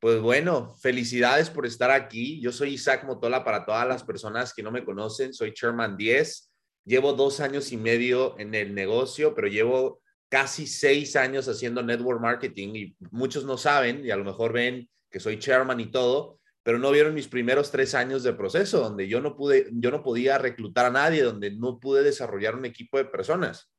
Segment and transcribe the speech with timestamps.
[0.00, 2.40] Pues bueno, felicidades por estar aquí.
[2.40, 5.34] Yo soy Isaac Motola para todas las personas que no me conocen.
[5.34, 6.52] Soy Chairman 10.
[6.84, 12.20] Llevo dos años y medio en el negocio, pero llevo casi seis años haciendo network
[12.20, 16.38] marketing y muchos no saben y a lo mejor ven que soy chairman y todo,
[16.62, 20.02] pero no vieron mis primeros tres años de proceso donde yo no pude, yo no
[20.02, 23.72] podía reclutar a nadie, donde no pude desarrollar un equipo de personas.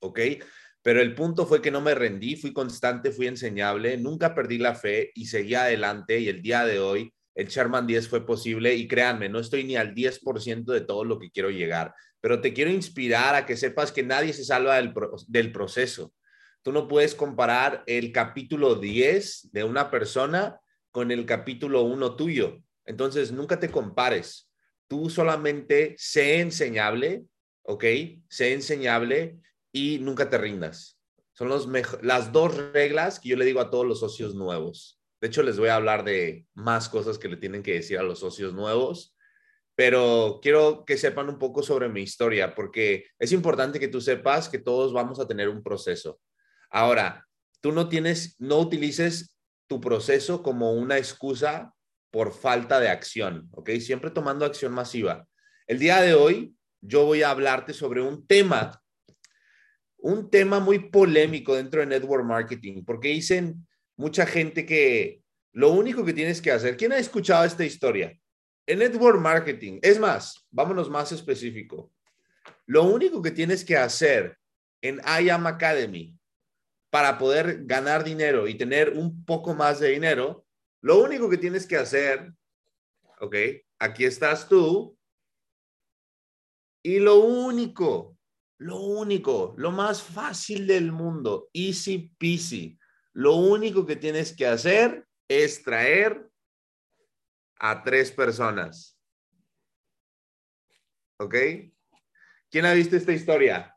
[0.00, 0.20] ¿Ok?
[0.86, 4.76] Pero el punto fue que no me rendí, fui constante, fui enseñable, nunca perdí la
[4.76, 8.86] fe y seguí adelante y el día de hoy el Chairman 10 fue posible y
[8.86, 12.70] créanme, no estoy ni al 10% de todo lo que quiero llegar, pero te quiero
[12.70, 14.94] inspirar a que sepas que nadie se salva del,
[15.26, 16.14] del proceso.
[16.62, 20.60] Tú no puedes comparar el capítulo 10 de una persona
[20.92, 22.62] con el capítulo 1 tuyo.
[22.84, 24.48] Entonces, nunca te compares.
[24.86, 27.24] Tú solamente sé enseñable,
[27.64, 27.84] ¿ok?
[28.28, 29.40] Sé enseñable
[29.76, 30.98] y nunca te rindas.
[31.34, 31.68] Son los
[32.00, 35.02] las dos reglas que yo le digo a todos los socios nuevos.
[35.20, 38.02] De hecho, les voy a hablar de más cosas que le tienen que decir a
[38.02, 39.14] los socios nuevos,
[39.74, 44.48] pero quiero que sepan un poco sobre mi historia, porque es importante que tú sepas
[44.48, 46.20] que todos vamos a tener un proceso.
[46.70, 47.28] Ahora,
[47.60, 51.74] tú no tienes, no utilices tu proceso como una excusa
[52.10, 53.72] por falta de acción, ¿ok?
[53.80, 55.28] Siempre tomando acción masiva.
[55.66, 58.82] El día de hoy, yo voy a hablarte sobre un tema,
[60.06, 65.20] un tema muy polémico dentro de Network Marketing, porque dicen, mucha gente que
[65.52, 68.16] lo único que tienes que hacer, ¿quién ha escuchado esta historia?
[68.68, 71.90] En network marketing, es más, vámonos más específico.
[72.66, 74.38] Lo único que tienes que hacer
[74.80, 76.16] en IAM Academy
[76.88, 80.46] para poder ganar dinero y tener un poco más de dinero,
[80.82, 82.32] lo único que tienes que hacer,
[83.18, 83.34] ok,
[83.80, 84.96] aquí estás tú,
[86.84, 88.15] y lo único,
[88.58, 92.78] lo único, lo más fácil del mundo, easy peasy,
[93.12, 96.30] lo único que tienes que hacer es traer
[97.58, 98.98] a tres personas.
[101.18, 101.34] ¿Ok?
[102.50, 103.74] ¿Quién ha visto esta historia?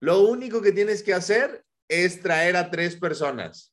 [0.00, 3.72] Lo único que tienes que hacer es traer a tres personas.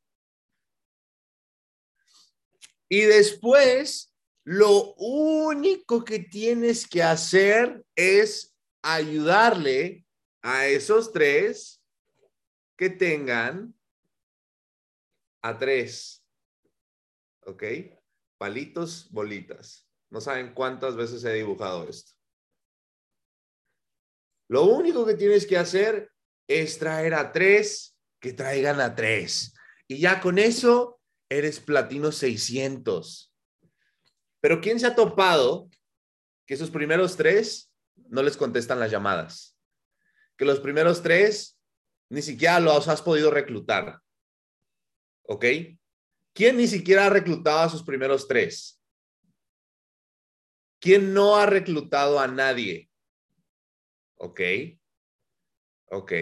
[2.88, 10.06] Y después, lo único que tienes que hacer es ayudarle
[10.42, 11.84] a esos tres
[12.78, 13.74] que tengan
[15.42, 16.26] a tres.
[17.46, 17.64] ¿Ok?
[18.38, 19.88] Palitos, bolitas.
[20.10, 22.14] No saben cuántas veces he dibujado esto.
[24.50, 26.12] Lo único que tienes que hacer
[26.48, 29.54] es traer a tres que traigan a tres.
[29.88, 33.34] Y ya con eso eres platino 600.
[34.42, 35.70] Pero ¿quién se ha topado
[36.48, 37.69] que esos primeros tres
[38.10, 39.58] no les contestan las llamadas?
[40.38, 41.60] Que los primeros tres
[42.10, 44.02] ni siquiera los has podido reclutar.
[45.24, 45.46] ¿Ok?
[46.34, 48.82] ¿Quién ni siquiera ha reclutado a sus primeros tres?
[50.80, 52.90] ¿Quién no ha reclutado a nadie?
[54.16, 54.42] ¿Ok?
[55.92, 56.14] ¿Ok?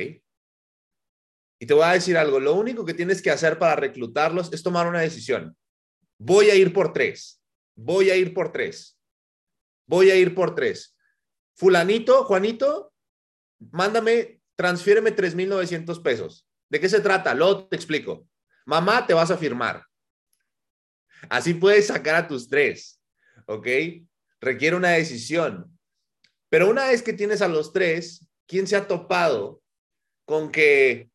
[1.60, 4.62] Y te voy a decir algo, lo único que tienes que hacer para reclutarlos es
[4.62, 5.56] tomar una decisión.
[6.20, 7.42] Voy a ir por tres.
[7.76, 9.00] Voy a ir por tres.
[9.86, 10.97] Voy a ir por tres.
[11.58, 12.94] Fulanito, Juanito,
[13.72, 16.48] mándame, transfiéreme 3,900 pesos.
[16.70, 17.34] ¿De qué se trata?
[17.34, 18.28] Lo te explico.
[18.66, 19.84] Mamá, te vas a firmar.
[21.30, 23.02] Así puedes sacar a tus tres,
[23.48, 23.68] ¿ok?
[24.40, 25.76] Requiere una decisión.
[26.50, 29.64] Pero una vez que tienes a los tres, ¿quién se ha topado
[30.26, 31.10] con que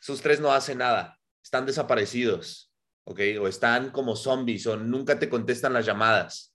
[0.00, 1.18] sus tres no hacen nada?
[1.42, 2.70] Están desaparecidos,
[3.04, 3.20] ¿ok?
[3.40, 6.51] O están como zombies o nunca te contestan las llamadas.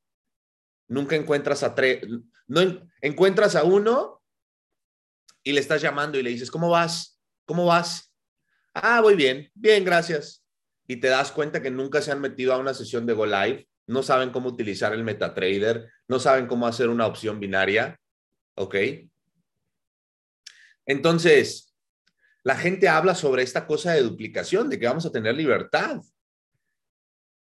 [0.88, 2.02] Nunca encuentras a tres,
[2.48, 4.22] no encuentras a uno
[5.44, 7.20] y le estás llamando y le dices, ¿cómo vas?
[7.46, 8.14] ¿Cómo vas?
[8.74, 10.46] Ah, muy bien, bien, gracias.
[10.88, 13.68] Y te das cuenta que nunca se han metido a una sesión de Go Live,
[13.88, 18.00] no saben cómo utilizar el MetaTrader, no saben cómo hacer una opción binaria,
[18.56, 18.76] ¿ok?
[20.86, 21.74] Entonces,
[22.44, 26.02] la gente habla sobre esta cosa de duplicación, de que vamos a tener libertad.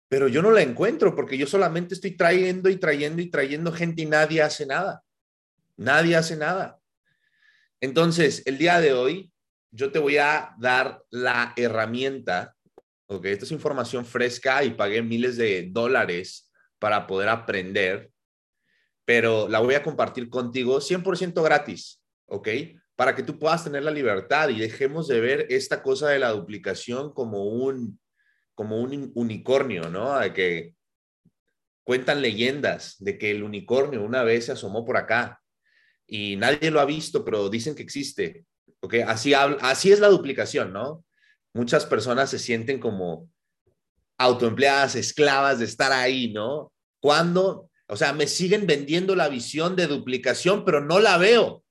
[0.09, 4.01] Pero yo no la encuentro porque yo solamente estoy trayendo y trayendo y trayendo gente
[4.01, 5.03] y nadie hace nada.
[5.77, 6.79] Nadie hace nada.
[7.79, 9.31] Entonces, el día de hoy
[9.71, 12.55] yo te voy a dar la herramienta,
[13.07, 18.11] ok, esta es información fresca y pagué miles de dólares para poder aprender,
[19.05, 22.47] pero la voy a compartir contigo 100% gratis, ok,
[22.95, 26.31] para que tú puedas tener la libertad y dejemos de ver esta cosa de la
[26.31, 27.99] duplicación como un,
[28.59, 30.19] como un unicornio, ¿no?
[30.19, 30.75] De que
[31.85, 35.41] cuentan leyendas de que el unicornio una vez se asomó por acá
[36.05, 38.43] y nadie lo ha visto, pero dicen que existe.
[38.81, 38.95] ¿ok?
[39.07, 41.05] Así, así es la duplicación, ¿no?
[41.53, 43.29] Muchas personas se sienten como,
[44.17, 46.73] autoempleadas, esclavas de estar ahí, ¿no?
[46.99, 51.63] Cuando, o sea, me siguen vendiendo la visión de duplicación, pero no la veo.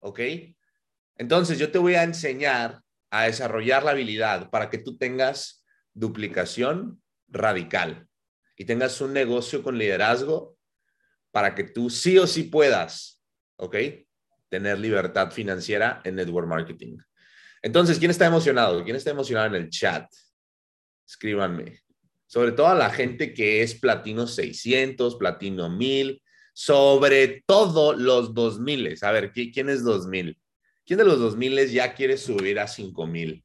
[0.00, 0.18] ¿Ok?
[1.14, 5.61] Entonces, yo te voy a enseñar a desarrollar la habilidad para que tú tengas
[5.94, 8.08] duplicación radical
[8.56, 10.56] y tengas un negocio con liderazgo
[11.30, 13.20] para que tú sí o sí puedas,
[13.56, 13.76] ¿ok?
[14.48, 16.98] Tener libertad financiera en network marketing.
[17.62, 18.84] Entonces, ¿quién está emocionado?
[18.84, 20.10] ¿Quién está emocionado en el chat?
[21.06, 21.80] Escríbanme.
[22.26, 26.22] Sobre todo a la gente que es platino 600, platino 1000,
[26.52, 28.98] sobre todo los 2000.
[29.02, 30.38] A ver, ¿quién es 2000?
[30.84, 33.44] ¿Quién de los 2000 ya quiere subir a 5000?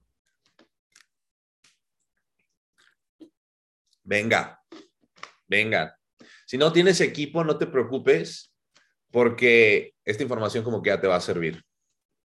[4.07, 4.63] Venga,
[5.48, 6.00] venga.
[6.45, 8.54] Si no tienes equipo, no te preocupes
[9.12, 11.62] porque esta información como que ya te va a servir.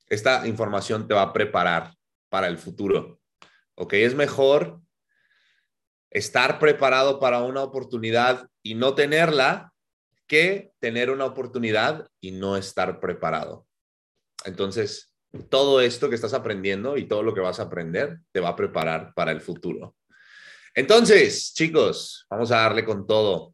[0.08, 1.94] Esta información te va a preparar
[2.28, 3.20] para el futuro.
[3.76, 3.94] ¿Ok?
[3.94, 4.82] Es mejor
[6.10, 9.72] estar preparado para una oportunidad y no tenerla
[10.26, 13.68] que tener una oportunidad y no estar preparado.
[14.44, 15.14] Entonces,
[15.50, 18.56] todo esto que estás aprendiendo y todo lo que vas a aprender te va a
[18.56, 19.96] preparar para el futuro.
[20.80, 23.54] Entonces, chicos, vamos a darle con todo.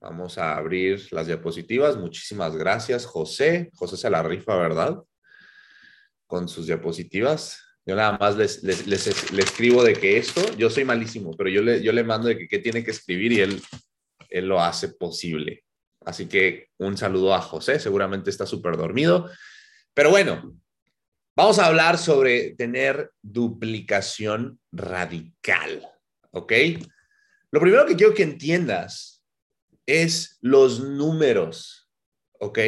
[0.00, 1.96] Vamos a abrir las diapositivas.
[1.96, 3.68] Muchísimas gracias, José.
[3.74, 4.96] José se la rifa, ¿verdad?
[6.28, 7.60] Con sus diapositivas.
[7.84, 11.90] Yo nada más les, escribo de que esto, yo soy malísimo, pero yo le, yo
[11.90, 13.60] le mando de que qué tiene que escribir y él,
[14.28, 15.64] él lo hace posible.
[16.04, 19.28] Así que un saludo a José, seguramente está súper dormido.
[19.94, 20.54] Pero bueno,
[21.38, 25.88] vamos a hablar sobre tener duplicación radical,
[26.32, 26.52] ¿ok?
[27.52, 29.24] Lo primero que quiero que entiendas
[29.86, 31.88] es los números,
[32.40, 32.58] ¿ok?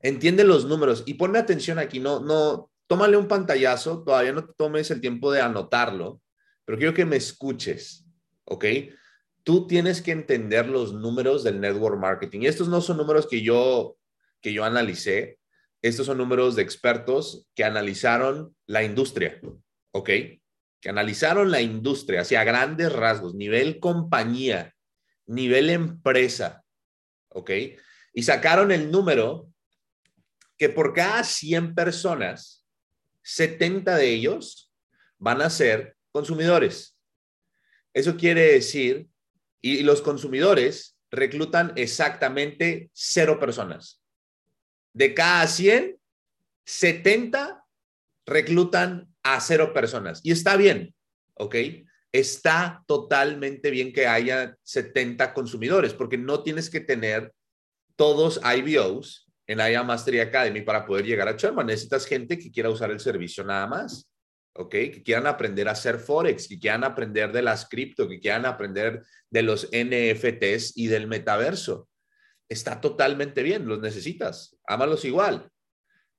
[0.00, 4.52] Entiende los números y ponme atención aquí, no, no, tómale un pantallazo, todavía no te
[4.54, 6.20] tomes el tiempo de anotarlo,
[6.64, 8.04] pero quiero que me escuches,
[8.46, 8.64] ¿ok?
[9.44, 12.40] Tú tienes que entender los números del network marketing.
[12.40, 13.96] Y estos no son números que yo,
[14.40, 15.39] que yo analicé,
[15.82, 19.40] estos son números de expertos que analizaron la industria,
[19.92, 20.10] ¿ok?
[20.80, 24.74] Que analizaron la industria hacia grandes rasgos, nivel compañía,
[25.26, 26.64] nivel empresa,
[27.28, 27.50] ¿ok?
[28.12, 29.50] Y sacaron el número
[30.58, 32.66] que por cada 100 personas,
[33.22, 34.72] 70 de ellos
[35.18, 36.98] van a ser consumidores.
[37.94, 39.08] Eso quiere decir,
[39.62, 43.99] y los consumidores reclutan exactamente cero personas.
[44.92, 45.98] De cada 100,
[46.64, 47.64] 70
[48.26, 50.20] reclutan a cero personas.
[50.22, 50.94] Y está bien,
[51.34, 51.56] ¿ok?
[52.12, 57.32] Está totalmente bien que haya 70 consumidores, porque no tienes que tener
[57.96, 61.66] todos IBOs en IA Mastery Academy para poder llegar a Sherman.
[61.66, 64.08] Necesitas gente que quiera usar el servicio nada más,
[64.54, 64.70] ¿ok?
[64.70, 69.02] Que quieran aprender a hacer Forex, que quieran aprender de las cripto, que quieran aprender
[69.28, 71.89] de los NFTs y del metaverso.
[72.50, 75.50] Está totalmente bien, los necesitas, ámalos igual.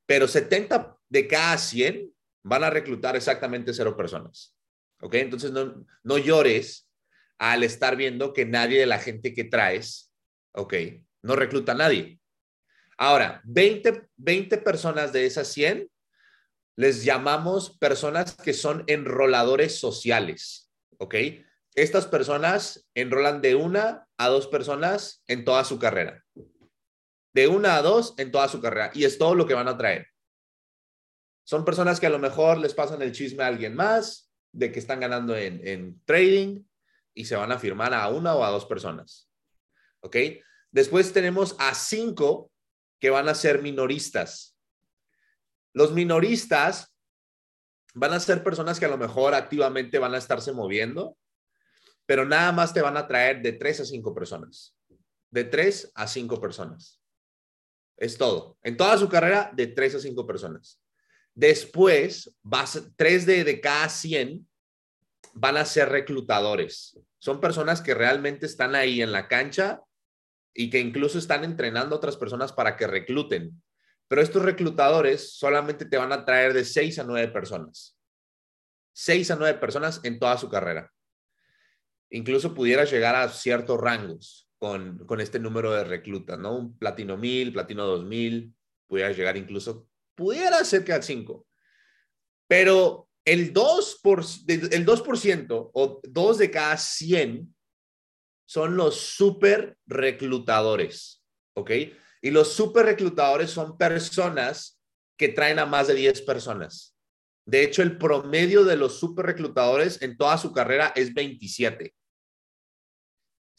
[0.07, 2.11] Pero 70 de cada 100
[2.43, 4.57] van a reclutar exactamente cero personas,
[5.01, 5.15] ¿ok?
[5.15, 6.89] Entonces no, no llores
[7.37, 10.11] al estar viendo que nadie de la gente que traes,
[10.53, 10.73] ¿ok?
[11.21, 12.19] No recluta a nadie.
[12.97, 15.89] Ahora, 20, 20 personas de esas 100
[16.77, 21.15] les llamamos personas que son enroladores sociales, ¿ok?
[21.75, 26.20] Estas personas enrolan de una a dos personas en toda su carrera.
[27.33, 28.91] De una a dos en toda su carrera.
[28.93, 30.07] Y es todo lo que van a traer.
[31.43, 34.79] Son personas que a lo mejor les pasan el chisme a alguien más de que
[34.79, 36.63] están ganando en, trading
[37.13, 39.29] y se van a firmar a una o a dos personas.
[40.01, 40.15] ¿Ok?
[40.71, 42.51] Después tenemos a cinco
[42.99, 44.57] que van a ser minoristas.
[45.73, 46.93] Los minoristas
[47.93, 51.17] van a ser personas que a lo mejor activamente van a estarse moviendo,
[52.05, 54.77] pero nada más te van a traer de tres a cinco personas.
[55.29, 57.00] De tres a cinco personas.
[58.01, 58.57] Es todo.
[58.63, 60.81] En toda su carrera, de tres a cinco personas.
[61.35, 64.49] Después, vas, tres de, de cada 100
[65.33, 66.99] van a ser reclutadores.
[67.19, 69.81] Son personas que realmente están ahí en la cancha
[70.51, 73.61] y que incluso están entrenando a otras personas para que recluten.
[74.07, 77.99] Pero estos reclutadores solamente te van a traer de seis a nueve personas.
[78.93, 80.91] Seis a nueve personas en toda su carrera.
[82.09, 86.55] Incluso pudieras llegar a ciertos rangos con, con este número de reclutas, ¿no?
[86.55, 88.53] Un platino 1000, platino 2000,
[88.87, 91.47] pudieras llegar incluso, pudiera ser que a 5.
[92.47, 97.55] Pero el 2%, por, el 2% o 2 de cada 100
[98.47, 101.23] son los super reclutadores,
[101.55, 101.71] ¿ok?
[102.21, 104.79] Y los super reclutadores son personas
[105.17, 106.95] que traen a más de 10 personas.
[107.47, 111.95] De hecho, el promedio de los super reclutadores en toda su carrera es 27.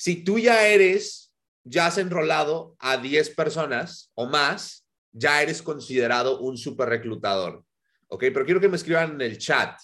[0.02, 1.32] Si tú ya eres,
[1.62, 7.64] ya has enrolado a 10 personas o más, ya eres considerado un super reclutador.
[8.08, 8.24] ¿Ok?
[8.34, 9.78] Pero quiero que me escriban en el chat.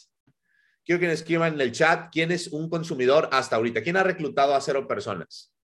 [0.85, 3.81] Quiero que me escriban en el chat quién es un consumidor hasta ahorita.
[3.81, 5.55] ¿Quién ha reclutado a cero personas?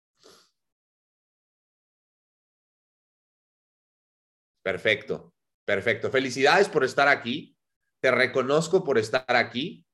[4.62, 5.34] Perfecto,
[5.64, 6.12] perfecto.
[6.12, 7.56] Felicidades por estar aquí.
[8.00, 9.84] Te reconozco por estar aquí,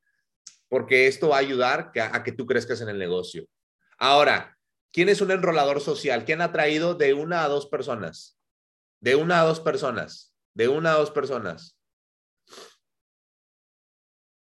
[0.68, 3.48] porque esto va a ayudar a que tú crezcas en el negocio.
[4.00, 4.58] Ahora,
[4.92, 6.24] ¿quién es un enrolador social?
[6.24, 8.38] ¿Quién ha traído de una a dos personas?
[9.00, 10.34] De una a dos personas.
[10.54, 11.78] De una a dos personas.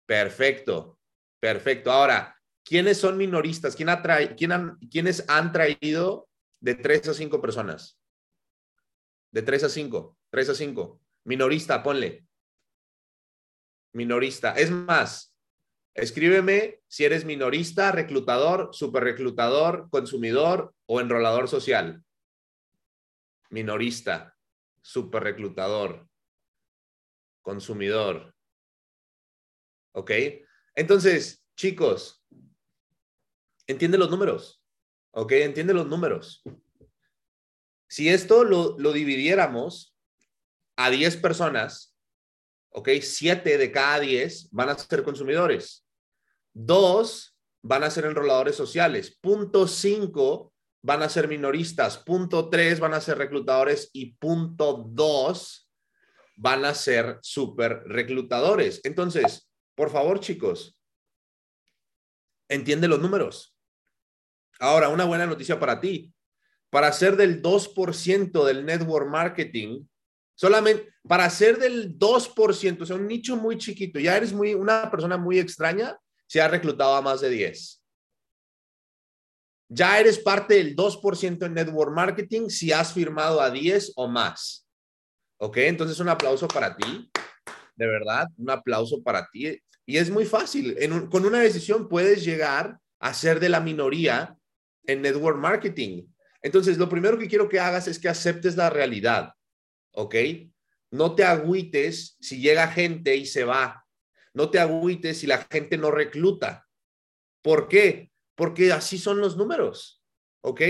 [0.06, 0.98] Perfecto,
[1.38, 1.92] perfecto.
[1.92, 3.76] Ahora, ¿quiénes son minoristas?
[3.76, 4.02] ¿Quién ha
[4.36, 6.28] quién ¿Quiénes han traído
[6.60, 8.00] de tres a cinco personas?
[9.32, 10.16] De 3 a 5.
[10.30, 11.00] 3 a 5.
[11.24, 12.26] Minorista, ponle.
[13.92, 14.52] Minorista.
[14.52, 15.29] Es más,
[15.94, 22.04] escríbeme si eres minorista, reclutador, super reclutador, consumidor o enrolador social.
[23.50, 24.36] Minorista,
[24.82, 26.08] super reclutador,
[27.42, 28.34] consumidor.
[29.92, 30.12] ¿Ok?
[30.74, 32.24] Entonces, chicos,
[33.66, 34.62] entiende los números.
[35.12, 35.32] ¿Ok?
[35.32, 36.42] Entiende los números.
[37.88, 39.96] Si esto lo, dividiéramos
[40.76, 41.89] a 10 personas,
[42.70, 42.88] ¿ok?
[43.00, 45.86] 7 de cada 10 van a ser consumidores.
[46.52, 49.16] Dos van a ser enroladores sociales.
[49.20, 51.98] Punto 5 van a ser minoristas.
[51.98, 53.90] Punto 3 van a ser reclutadores.
[53.92, 55.70] Y punto 2
[56.36, 58.80] van a ser super reclutadores.
[58.84, 60.78] Entonces, por favor, chicos,
[62.48, 63.56] entiende los números.
[64.58, 66.12] Ahora, una buena noticia para ti
[66.70, 69.86] para ser del 2% del network marketing,
[70.40, 74.90] solamente para ser del 2%, o sea, un nicho muy chiquito, ya eres muy, una
[74.90, 77.82] persona muy extraña, se ha reclutado a más de 10.
[79.68, 84.66] Ya eres parte del 2% en network marketing si has firmado a 10 o más.
[85.38, 85.58] ¿Ok?
[85.58, 87.10] Entonces, un aplauso para ti.
[87.76, 89.60] De verdad, un aplauso para ti.
[89.84, 90.74] Y es muy fácil.
[91.10, 94.34] con una decisión puedes llegar a ser de la minoría
[94.86, 96.06] en network marketing.
[96.40, 99.34] Entonces, lo primero que quiero que hagas es que aceptes la realidad,
[99.92, 100.14] ¿ok?
[100.90, 103.86] No te agüites si llega gente y se va.
[104.34, 106.68] No te agüites si la gente no recluta.
[107.42, 108.10] ¿Por qué?
[108.34, 110.02] Porque así son los números,
[110.42, 110.60] ¿ok?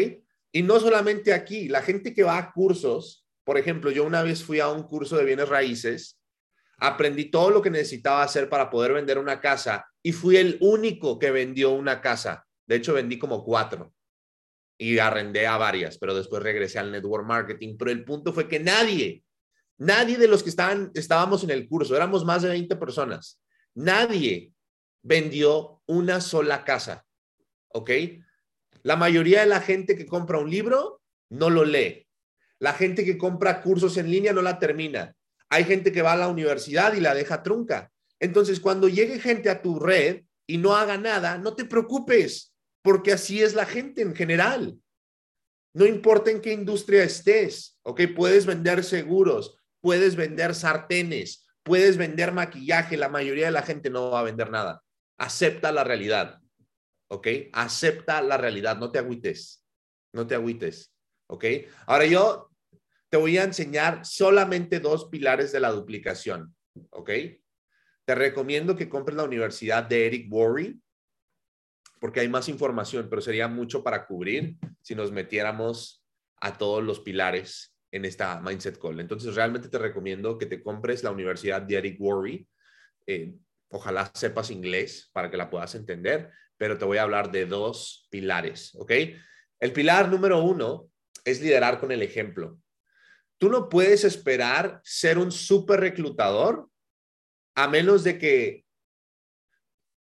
[0.53, 4.43] Y no solamente aquí, la gente que va a cursos, por ejemplo, yo una vez
[4.43, 6.19] fui a un curso de bienes raíces,
[6.79, 11.19] aprendí todo lo que necesitaba hacer para poder vender una casa y fui el único
[11.19, 12.47] que vendió una casa.
[12.67, 13.93] De hecho, vendí como cuatro
[14.81, 17.77] y arrendé a varias, pero después regresé al network marketing.
[17.79, 19.23] Pero el punto fue que nadie,
[19.77, 23.43] nadie de los que estaban, estábamos en el curso, éramos más de 20 personas,
[23.75, 24.55] nadie
[25.03, 27.05] vendió una sola casa.
[27.69, 27.91] ¿Ok?
[28.83, 32.07] La mayoría de la gente que compra un libro no lo lee.
[32.59, 35.15] La gente que compra cursos en línea no la termina.
[35.51, 37.93] Hay gente que va a la universidad y la deja trunca.
[38.19, 42.50] Entonces, cuando llegue gente a tu red y no haga nada, no te preocupes
[42.83, 44.79] porque así es la gente en general.
[45.75, 48.03] No importa en qué industria estés, ¿ok?
[48.15, 54.11] Puedes vender seguros, puedes vender sartenes, puedes vender maquillaje, la mayoría de la gente no
[54.11, 54.83] va a vender nada.
[55.19, 56.41] Acepta la realidad,
[57.09, 57.29] ¿ok?
[57.53, 59.65] Acepta la realidad, no te agüites,
[60.13, 60.93] no te agüites,
[61.29, 61.45] ¿ok?
[61.87, 62.51] Ahora yo
[63.09, 66.55] te voy a enseñar solamente dos pilares de la duplicación,
[66.91, 67.11] ¿ok?
[68.05, 70.77] Te recomiendo que compres la Universidad de Eric Worre
[72.01, 76.03] porque hay más información, pero sería mucho para cubrir si nos metiéramos
[76.41, 79.01] a todos los pilares en esta Mindset Call.
[79.01, 82.47] Entonces, realmente te recomiendo que te compres la Universidad de Eric Worre.
[83.07, 83.35] Eh,
[83.69, 88.09] ojalá sepas inglés para que la puedas entender, pero te voy a hablar de dos
[88.11, 88.93] pilares, ¿ok?
[89.61, 90.91] El pilar número uno
[91.25, 92.59] es liderar con el ejemplo.
[93.37, 96.69] Tú no puedes esperar ser un súper reclutador
[97.55, 98.65] a menos de que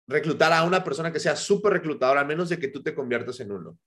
[0.10, 3.40] reclutar a una persona que sea súper reclutadora, a menos de que tú te conviertas
[3.40, 3.78] en uno.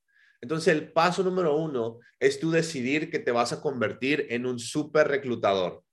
[0.41, 4.59] Entonces, el paso número uno es tú decidir que te vas a convertir en un
[4.59, 5.85] súper reclutador.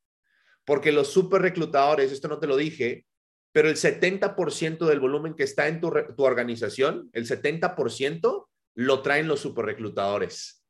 [0.65, 3.05] Porque los súper reclutadores, esto no te lo dije,
[3.51, 9.27] pero el 70% del volumen que está en tu, tu organización, el 70% lo traen
[9.27, 10.63] los super reclutadores.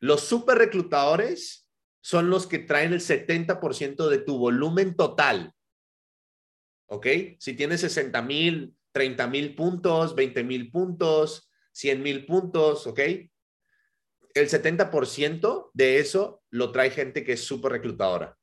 [0.00, 1.66] Los super reclutadores
[2.02, 5.54] son los que traen el 70% de tu volumen total.
[6.90, 7.06] ¿Ok?
[7.38, 12.98] Si tienes 60 mil, 30 mil puntos, 20 mil puntos, 100 mil puntos, ¿ok?
[14.34, 18.36] El 70% de eso lo trae gente que es súper reclutadora.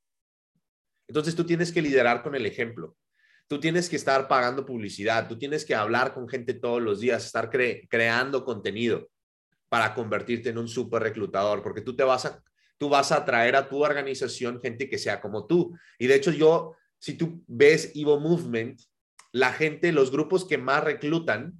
[1.07, 2.95] Entonces tú tienes que liderar con el ejemplo.
[3.47, 7.25] Tú tienes que estar pagando publicidad, tú tienes que hablar con gente todos los días,
[7.25, 9.09] estar creando contenido
[9.69, 12.43] para convertirte en un super reclutador, porque tú te vas a,
[12.77, 15.77] tú vas a traer a tu organización gente que sea como tú.
[15.97, 18.81] Y de hecho yo, si tú ves Evo Movement,
[19.31, 21.53] la gente, los grupos que más reclutan,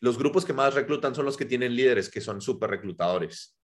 [0.00, 3.56] los grupos que más reclutan son los que tienen líderes que son super reclutadores.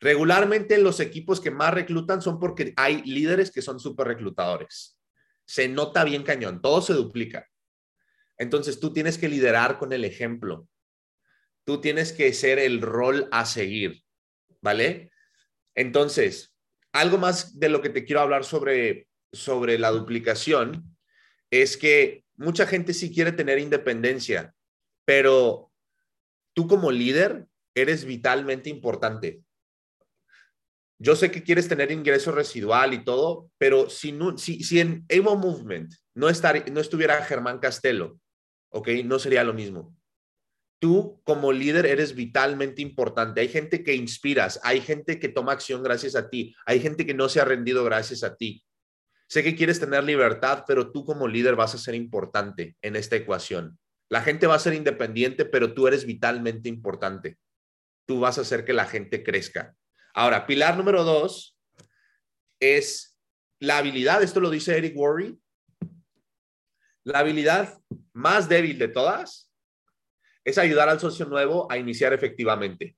[0.00, 4.98] Regularmente los equipos que más reclutan son porque hay líderes que son súper reclutadores.
[5.46, 7.48] Se nota bien cañón, todo se duplica.
[8.36, 10.68] Entonces tú tienes que liderar con el ejemplo.
[11.64, 14.02] Tú tienes que ser el rol a seguir,
[14.60, 15.10] ¿vale?
[15.74, 16.56] Entonces,
[16.92, 20.96] algo más de lo que te quiero hablar sobre, sobre la duplicación
[21.50, 24.54] es que mucha gente sí quiere tener independencia,
[25.04, 25.70] pero
[26.54, 29.42] tú como líder eres vitalmente importante
[30.98, 35.04] yo sé que quieres tener ingreso residual y todo, pero si, no, si, si en
[35.08, 38.18] Evo Movement no, estar, no estuviera Germán Castelo,
[38.70, 38.88] ¿ok?
[39.04, 39.94] No sería lo mismo.
[40.78, 43.40] Tú como líder eres vitalmente importante.
[43.40, 47.14] Hay gente que inspiras, hay gente que toma acción gracias a ti, hay gente que
[47.14, 48.64] no se ha rendido gracias a ti.
[49.28, 53.16] Sé que quieres tener libertad, pero tú como líder vas a ser importante en esta
[53.16, 53.78] ecuación.
[54.08, 57.38] La gente va a ser independiente, pero tú eres vitalmente importante.
[58.06, 59.74] Tú vas a hacer que la gente crezca.
[60.14, 61.58] Ahora, pilar número dos
[62.60, 63.18] es
[63.60, 65.36] la habilidad, esto lo dice Eric Worre,
[67.04, 67.78] la habilidad
[68.12, 69.52] más débil de todas
[70.44, 72.96] es ayudar al socio nuevo a iniciar efectivamente.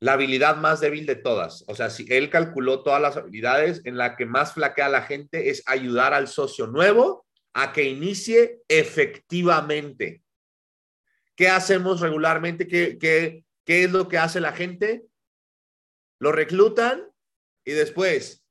[0.00, 3.98] La habilidad más débil de todas, o sea, si él calculó todas las habilidades, en
[3.98, 10.22] la que más flaquea la gente es ayudar al socio nuevo a que inicie efectivamente.
[11.36, 12.66] ¿Qué hacemos regularmente?
[12.66, 15.04] ¿Qué, qué, ¿Qué es lo que hace la gente?
[16.18, 17.10] Lo reclutan
[17.64, 18.44] y después,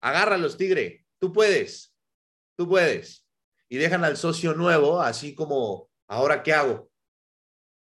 [0.00, 1.94] agárralos, tigre, tú puedes,
[2.56, 3.24] tú puedes.
[3.68, 6.90] Y dejan al socio nuevo, así como, ¿ahora qué hago?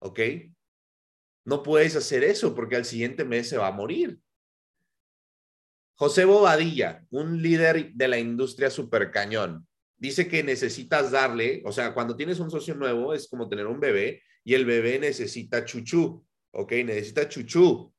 [0.00, 0.20] ¿Ok?
[1.48, 4.20] No puedes hacer eso porque al siguiente mes se va a morir.
[5.94, 11.94] José Bobadilla, un líder de la industria super cañón, dice que necesitas darle, o sea,
[11.94, 16.22] cuando tienes un socio nuevo es como tener un bebé y el bebé necesita chuchú.
[16.52, 16.72] ¿ok?
[16.84, 17.94] Necesita chuchú.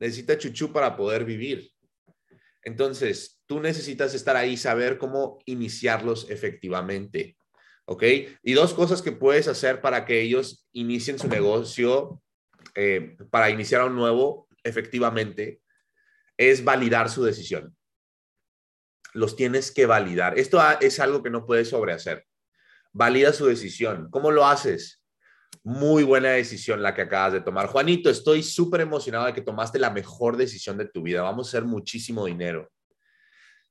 [0.00, 1.70] Necesita chuchú para poder vivir.
[2.64, 7.36] Entonces, tú necesitas estar ahí, saber cómo iniciarlos efectivamente.
[7.86, 8.02] ¿Ok?
[8.42, 12.22] Y dos cosas que puedes hacer para que ellos inicien su negocio,
[12.74, 15.60] eh, para iniciar un nuevo efectivamente,
[16.36, 17.76] es validar su decisión.
[19.12, 20.38] Los tienes que validar.
[20.38, 22.26] Esto es algo que no puedes sobrehacer.
[22.92, 24.08] Valida su decisión.
[24.10, 25.02] ¿Cómo lo haces?
[25.62, 27.68] Muy buena decisión la que acabas de tomar.
[27.68, 31.22] Juanito, estoy súper emocionado de que tomaste la mejor decisión de tu vida.
[31.22, 32.70] Vamos a hacer muchísimo dinero.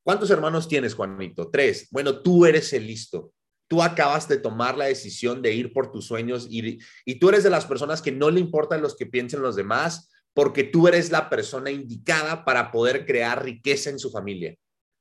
[0.02, 1.50] ¿Cuántos hermanos tienes, Juanito?
[1.50, 1.88] Tres.
[1.92, 3.34] Bueno, tú eres el listo.
[3.74, 6.78] Tú acabas de tomar la decisión de ir por tus sueños y,
[7.16, 10.64] tú eres de las personas que no le importan los que piensen los demás porque
[10.64, 14.56] tú eres la persona indicada para poder crear riqueza en su familia.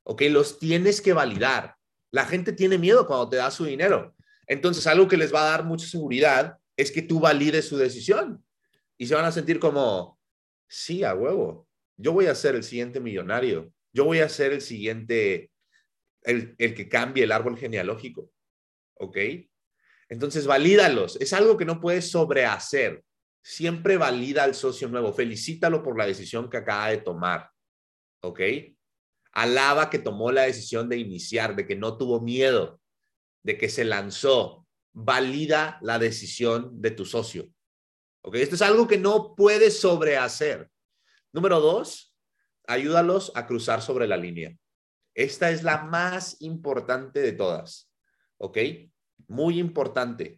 [0.07, 0.23] ¿Ok?
[0.31, 1.75] Los tienes que validar.
[2.09, 4.15] La gente tiene miedo cuando te da su dinero.
[4.47, 8.43] Entonces, algo que les va a dar mucha seguridad es que tú valides su decisión
[8.97, 10.19] y se van a sentir como,
[10.67, 14.61] sí, a huevo, yo voy a ser el siguiente millonario, yo voy a ser el
[14.61, 15.51] siguiente,
[16.23, 18.32] el que cambie el árbol genealógico,
[19.03, 19.17] ¿ok?
[20.09, 23.03] Entonces, valídalos, es algo que no puedes sobrehacer.
[23.41, 27.49] Siempre valida al socio nuevo, felicítalo por la decisión que acaba de tomar,
[28.21, 28.39] ¿ok?
[29.33, 32.79] Alaba que tomó la decisión de iniciar, de que no tuvo miedo,
[33.43, 37.49] de que se lanzó, valida la decisión de tu socio.
[38.21, 38.35] ¿Ok?
[38.35, 40.69] Esto es algo que no puedes sobrehacer.
[41.33, 42.15] Número dos,
[42.67, 44.55] ayúdalos a cruzar sobre la línea.
[45.15, 47.91] Esta es la más importante de todas.
[48.37, 48.57] ¿Ok?
[49.33, 50.37] Muy importante.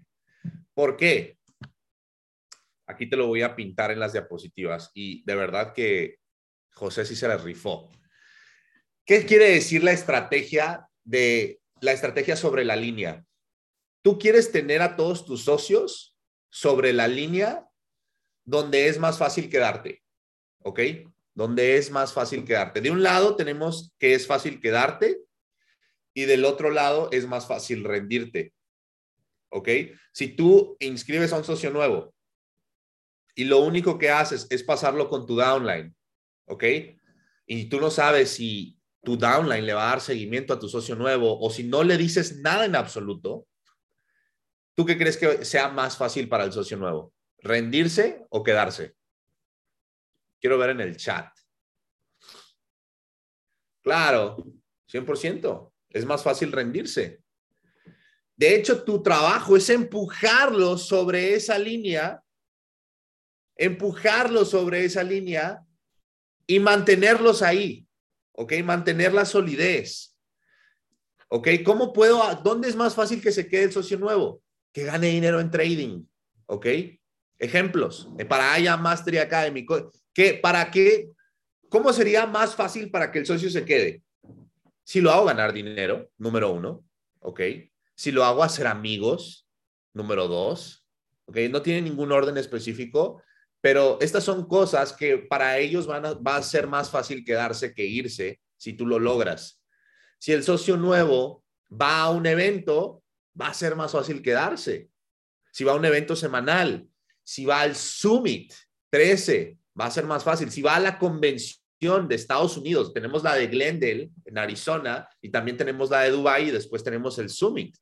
[0.73, 1.37] ¿Por qué?
[2.87, 6.19] Aquí te lo voy a pintar en las diapositivas y de verdad que
[6.71, 7.91] José sí se la rifó.
[9.05, 13.25] ¿Qué quiere decir la estrategia de la estrategia sobre la línea?
[14.01, 16.17] Tú quieres tener a todos tus socios
[16.49, 17.67] sobre la línea
[18.45, 20.03] donde es más fácil quedarte,
[20.59, 20.79] ¿ok?
[21.33, 22.79] Donde es más fácil quedarte.
[22.79, 25.19] De un lado tenemos que es fácil quedarte
[26.13, 28.53] y del otro lado es más fácil rendirte,
[29.55, 29.69] ¿ok?
[30.11, 32.13] Si tú inscribes a un socio nuevo
[33.35, 35.95] y lo único que haces es pasarlo con tu downline,
[36.45, 36.63] ¿ok?
[37.47, 40.95] Y tú no sabes si tu downline le va a dar seguimiento a tu socio
[40.95, 43.47] nuevo o si no le dices nada en absoluto,
[44.75, 47.13] ¿Tú qué crees que sea más fácil para el socio nuevo?
[47.39, 48.95] ¿Rendirse o quedarse?
[50.39, 51.33] Quiero ver en el chat.
[53.81, 54.35] Claro,
[54.91, 55.73] 100%.
[55.89, 57.23] Es más fácil rendirse.
[58.37, 62.21] De hecho, tu trabajo es empujarlos sobre esa línea,
[63.55, 65.63] empujarlos sobre esa línea
[66.45, 67.87] y mantenerlos ahí,
[68.33, 68.53] ¿ok?
[68.63, 70.15] Mantener la solidez.
[71.29, 71.47] ¿Ok?
[71.63, 74.41] ¿Cómo puedo, dónde es más fácil que se quede el socio nuevo?
[74.71, 76.03] Que gane dinero en trading,
[76.45, 76.67] ¿ok?
[77.39, 79.65] Ejemplos, eh, para Haya Mastery Academy,
[80.13, 81.09] ¿qué, ¿para qué?
[81.69, 84.03] ¿Cómo sería más fácil para que el socio se quede?
[84.83, 86.85] Si lo hago ganar dinero, número uno,
[87.19, 87.41] ¿ok?
[87.95, 89.47] Si lo hago hacer amigos,
[89.93, 90.85] número dos,
[91.25, 91.37] ¿ok?
[91.49, 93.21] No tiene ningún orden específico,
[93.61, 97.73] pero estas son cosas que para ellos van a, va a ser más fácil quedarse
[97.73, 99.61] que irse si tú lo logras.
[100.19, 103.03] Si el socio nuevo va a un evento,
[103.39, 104.89] va a ser más fácil quedarse.
[105.51, 106.87] Si va a un evento semanal,
[107.23, 108.53] si va al Summit
[108.91, 110.51] 13, va a ser más fácil.
[110.51, 115.29] Si va a la convención de Estados Unidos, tenemos la de Glendale en Arizona y
[115.29, 117.75] también tenemos la de Dubai y después tenemos el Summit.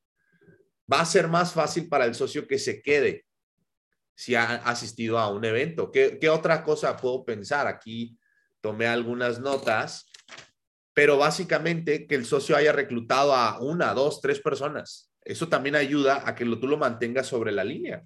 [0.91, 3.25] Va a ser más fácil para el socio que se quede
[4.15, 5.91] si ha asistido a un evento.
[5.91, 7.67] ¿Qué, qué otra cosa puedo pensar?
[7.67, 8.17] Aquí
[8.61, 10.07] tomé algunas notas
[10.93, 15.11] pero básicamente que el socio haya reclutado a una, dos, tres personas.
[15.21, 18.05] Eso también ayuda a que lo, tú lo mantengas sobre la línea.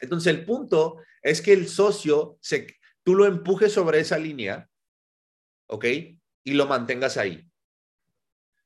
[0.00, 2.66] Entonces, el punto es que el socio, se,
[3.02, 4.68] tú lo empujes sobre esa línea,
[5.66, 5.84] ¿ok?
[6.44, 7.46] Y lo mantengas ahí.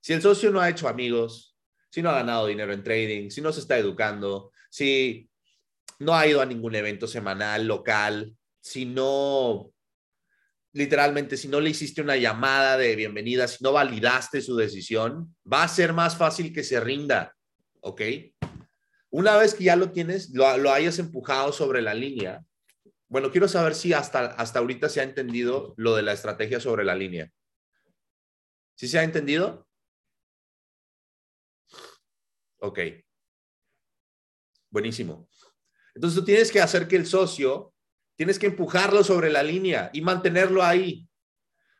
[0.00, 1.49] Si el socio no ha hecho amigos,
[1.90, 5.28] si no ha ganado dinero en trading, si no se está educando, si
[5.98, 9.72] no ha ido a ningún evento semanal, local, si no
[10.72, 15.62] literalmente, si no le hiciste una llamada de bienvenida, si no validaste su decisión, va
[15.64, 17.34] a ser más fácil que se rinda,
[17.80, 18.02] ¿ok?
[19.10, 22.44] Una vez que ya lo tienes, lo, hayas empujado sobre la línea,
[23.08, 26.84] bueno, quiero saber si hasta, hasta ahorita se ha entendido lo de la estrategia sobre
[26.84, 27.28] la línea.
[28.76, 29.66] ¿Sí se ha entendido?
[32.60, 32.78] Ok.
[34.70, 35.28] Buenísimo.
[35.94, 37.74] Entonces tú tienes que hacer que el socio
[38.20, 41.08] Tienes que empujarlo sobre la línea y mantenerlo ahí.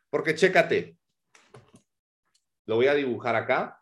[0.09, 0.97] Porque chécate.
[2.65, 3.79] Lo voy a dibujar acá.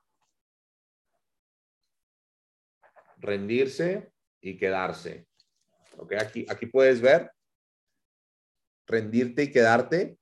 [3.16, 5.26] Rendirse y quedarse.
[6.00, 7.32] Ok, aquí, aquí puedes ver.
[8.88, 10.18] Rendirte y quedarte.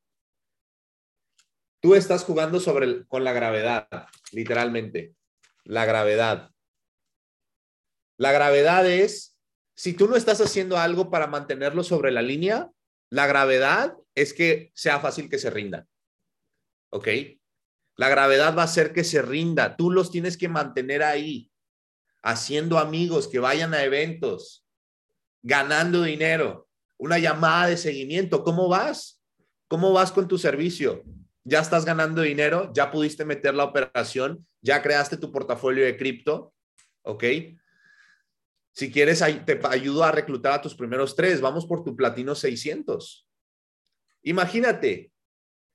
[1.80, 3.88] Tú estás jugando sobre con la gravedad,
[4.32, 5.16] literalmente.
[5.64, 6.52] La gravedad.
[8.18, 9.38] La gravedad es
[9.76, 12.72] si tú no estás haciendo algo para mantenerlo sobre la línea,
[13.12, 15.88] la gravedad es que sea fácil que se rinda.
[16.90, 17.08] ¿Ok?
[17.96, 19.76] La gravedad va a hacer que se rinda.
[19.78, 21.52] Tú los tienes que mantener ahí,
[22.24, 24.66] haciendo amigos, que vayan a eventos,
[25.44, 28.44] ganando dinero, una llamada de seguimiento.
[28.44, 29.22] ¿Cómo vas?
[29.68, 31.04] ¿Cómo vas con tu servicio?
[31.44, 32.72] ¿Ya estás ganando dinero?
[32.74, 34.48] ¿Ya pudiste meter la operación?
[34.62, 36.54] ¿Ya creaste tu portafolio de cripto?
[37.04, 37.24] ¿Ok?
[38.78, 41.42] Si quieres, te ayudo a reclutar a tus primeros tres.
[41.42, 43.28] Vamos por tu platino 600.
[44.22, 45.12] Imagínate,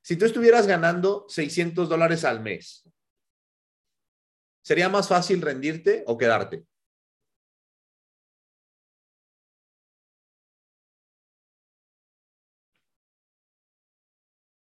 [0.00, 2.88] si tú estuvieras ganando 600 dólares al mes,
[4.62, 6.64] ¿sería más fácil rendirte o quedarte?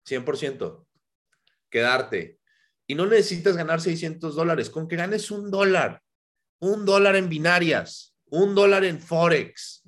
[0.08, 0.88] ¿100%?
[1.69, 2.39] Quedarte.
[2.88, 4.72] Y no necesitas ganar 600 dólares.
[4.72, 6.02] Con que ganes un dólar,
[6.60, 9.88] un dólar en binarias, un dólar en Forex.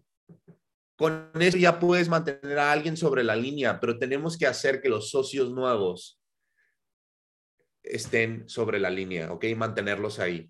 [0.95, 4.89] Con eso ya puedes mantener a alguien sobre la línea, pero tenemos que hacer que
[4.89, 6.21] los socios nuevos
[7.81, 9.45] estén sobre la línea, ¿ok?
[9.57, 10.47] Mantenerlos ahí.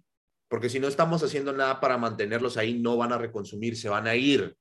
[0.49, 4.07] Porque si no estamos haciendo nada para mantenerlos ahí, no van a reconsumir, se van
[4.07, 4.55] a ir,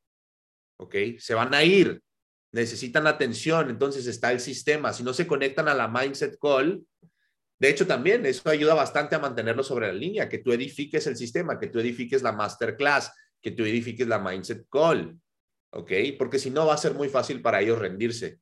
[0.79, 0.95] ¿ok?
[1.19, 2.03] Se van a ir.
[2.53, 4.93] Necesitan atención, entonces está el sistema.
[4.93, 6.87] Si no se conectan a la Mindset Call,
[7.59, 11.17] de hecho, también eso ayuda bastante a mantenerlos sobre la línea, que tú edifiques el
[11.17, 13.13] sistema, que tú edifiques la masterclass,
[13.45, 15.21] que tú edifiques la mindset call,
[15.71, 15.93] ¿ok?
[16.19, 18.41] Porque si no va a ser muy fácil para ellos rendirse.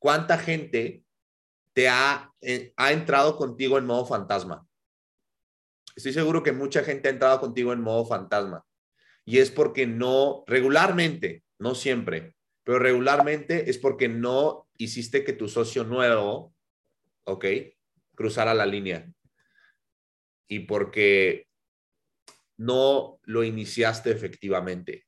[0.00, 1.04] ¿Cuánta gente
[1.72, 4.66] te ha, eh, ha entrado contigo en modo fantasma?
[5.94, 8.66] Estoy seguro que mucha gente ha entrado contigo en modo fantasma.
[9.24, 15.46] Y es porque no, regularmente, no siempre, pero regularmente es porque no hiciste que tu
[15.46, 16.52] socio nuevo,
[17.22, 17.44] ¿ok?
[18.16, 19.08] Cruzara la línea.
[20.48, 21.46] Y porque
[22.60, 25.06] no lo iniciaste efectivamente.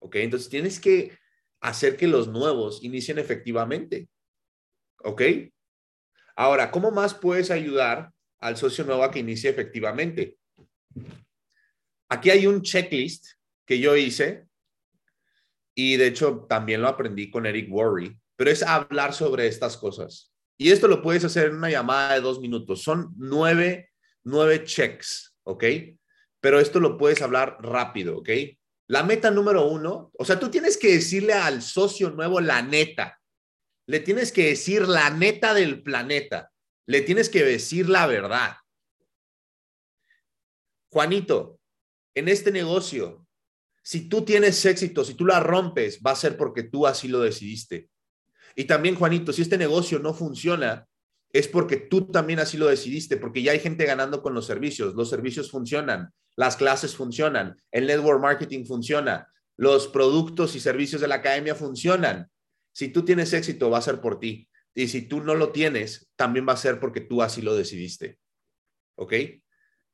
[0.00, 0.16] ¿Ok?
[0.16, 1.16] Entonces tienes que
[1.60, 4.10] hacer que los nuevos inicien efectivamente.
[4.98, 5.22] ¿Ok?
[6.36, 10.36] Ahora, ¿cómo más puedes ayudar al socio nuevo a que inicie efectivamente?
[12.10, 13.24] Aquí hay un checklist
[13.64, 14.46] que yo hice
[15.74, 20.34] y de hecho también lo aprendí con Eric Worry, pero es hablar sobre estas cosas.
[20.58, 22.82] Y esto lo puedes hacer en una llamada de dos minutos.
[22.82, 23.90] Son nueve,
[24.22, 25.64] nueve checks, ¿ok?
[26.40, 28.28] Pero esto lo puedes hablar rápido, ¿ok?
[28.88, 33.20] La meta número uno, o sea, tú tienes que decirle al socio nuevo la neta.
[33.86, 36.52] Le tienes que decir la neta del planeta.
[36.86, 38.56] Le tienes que decir la verdad.
[40.90, 41.58] Juanito,
[42.14, 43.26] en este negocio,
[43.82, 47.20] si tú tienes éxito, si tú la rompes, va a ser porque tú así lo
[47.20, 47.88] decidiste.
[48.54, 50.88] Y también, Juanito, si este negocio no funciona,
[51.32, 54.94] es porque tú también así lo decidiste, porque ya hay gente ganando con los servicios,
[54.94, 61.08] los servicios funcionan, las clases funcionan, el network marketing funciona, los productos y servicios de
[61.08, 62.30] la academia funcionan.
[62.72, 64.48] Si tú tienes éxito, va a ser por ti.
[64.74, 68.18] Y si tú no lo tienes, también va a ser porque tú así lo decidiste.
[68.96, 69.14] ¿Ok?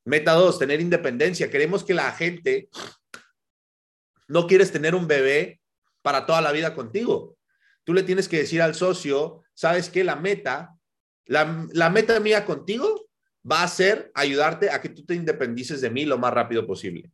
[0.05, 1.49] Meta dos, tener independencia.
[1.49, 2.69] Queremos que la gente
[4.27, 5.61] no quieres tener un bebé
[6.03, 7.37] para toda la vida contigo.
[7.85, 10.03] Tú le tienes que decir al socio, ¿sabes qué?
[10.03, 10.75] La meta,
[11.27, 13.09] la, meta mía contigo
[13.49, 17.11] va a ser ayudarte a que tú te independices de mí lo más rápido posible.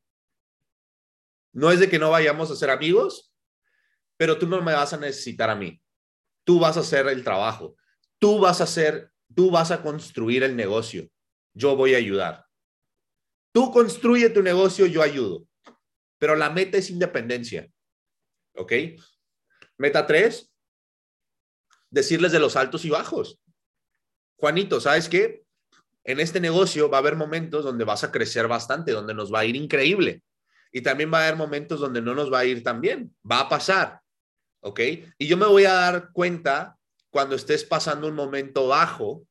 [1.52, 3.32] No es de que no vayamos a ser amigos,
[4.16, 5.80] pero tú no me vas a necesitar a mí.
[6.44, 7.76] Tú vas a hacer el trabajo.
[8.18, 11.08] Tú vas a hacer, tú vas a construir el negocio.
[11.54, 12.46] Yo voy a ayudar.
[13.52, 15.46] Tú construye tu negocio, yo ayudo.
[16.18, 17.70] Pero la meta es independencia.
[18.54, 18.72] ¿Ok?
[19.78, 20.52] Meta tres,
[21.90, 23.40] decirles de los altos y bajos.
[24.38, 25.42] Juanito, ¿sabes qué?
[26.04, 29.40] En este negocio va a haber momentos donde vas a crecer bastante, donde nos va
[29.40, 30.22] a ir increíble.
[30.72, 33.14] Y también va a haber momentos donde no nos va a ir tan bien.
[33.30, 34.00] Va a pasar.
[34.60, 34.80] ¿Ok?
[35.18, 36.76] Y yo me voy a dar cuenta
[37.10, 39.26] cuando estés pasando un momento bajo,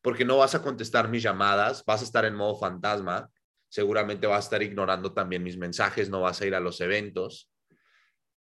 [0.00, 3.30] porque no vas a contestar mis llamadas, vas a estar en modo fantasma,
[3.68, 7.50] seguramente vas a estar ignorando también mis mensajes, no vas a ir a los eventos.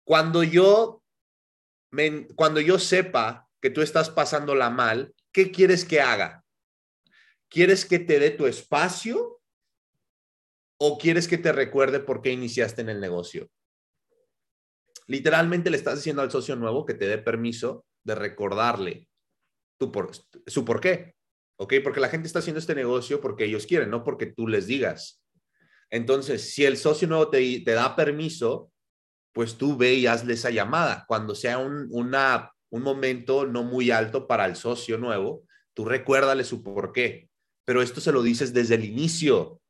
[0.03, 1.01] Cuando yo,
[2.35, 6.45] cuando yo sepa que tú estás pasándola mal, ¿qué quieres que haga?
[7.49, 9.41] ¿Quieres que te dé tu espacio
[10.77, 13.49] o quieres que te recuerde por qué iniciaste en el negocio?
[15.07, 19.09] Literalmente le estás diciendo al socio nuevo que te dé permiso de recordarle
[19.91, 20.11] por,
[20.47, 21.15] su por qué.
[21.59, 21.75] ¿Ok?
[21.83, 25.23] Porque la gente está haciendo este negocio porque ellos quieren, no porque tú les digas.
[25.89, 28.71] Entonces, si el socio nuevo te, da permiso,
[29.31, 31.05] pues tú ve y hazle esa llamada.
[31.07, 35.43] Cuando sea un, una un momento no muy alto para el socio nuevo,
[35.75, 37.29] tú recuérdale su por qué.
[37.65, 39.61] Pero esto se lo dices desde el inicio,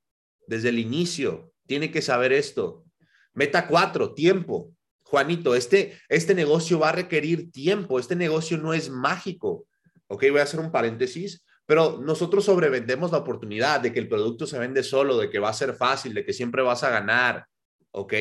[0.47, 1.51] desde el inicio.
[1.67, 2.85] Tiene que saber esto.
[3.33, 4.71] Meta cuatro, tiempo.
[5.03, 7.99] Juanito, este, este negocio va a requerir tiempo.
[7.99, 9.67] Este negocio no es mágico.
[10.07, 14.47] Ok, voy a hacer un paréntesis, pero nosotros sobrevendemos la oportunidad de que el producto
[14.47, 17.47] se vende solo, de que va a ser fácil, de que siempre vas a ganar.
[17.91, 18.13] Ok,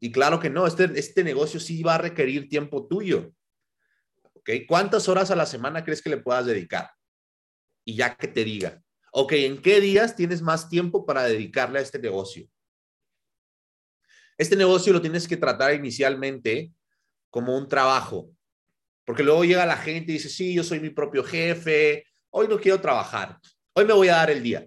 [0.00, 3.32] y claro que no, este, este negocio sí va a requerir tiempo tuyo.
[4.66, 6.90] ¿Cuántas horas a la semana crees que le puedas dedicar?
[7.84, 11.82] Y ya que te diga, ok, ¿en qué días tienes más tiempo para dedicarle a
[11.82, 12.48] este negocio?
[14.36, 16.72] Este negocio lo tienes que tratar inicialmente
[17.30, 18.30] como un trabajo,
[19.04, 22.58] porque luego llega la gente y dice, sí, yo soy mi propio jefe, hoy no
[22.58, 23.38] quiero trabajar,
[23.72, 24.66] hoy me voy a dar el día,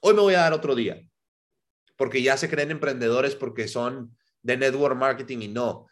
[0.00, 1.02] hoy me voy a dar otro día,
[1.96, 5.86] porque ya se creen emprendedores porque son de network marketing y no,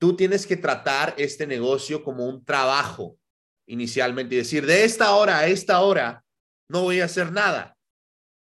[0.00, 3.18] tú tienes que tratar este negocio como un trabajo
[3.66, 6.24] inicialmente y decir, de esta hora a esta hora
[6.68, 7.76] no voy a hacer nada